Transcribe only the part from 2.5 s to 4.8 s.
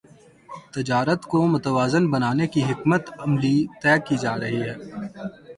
کی حکمت عملی طے کی جارہی ہے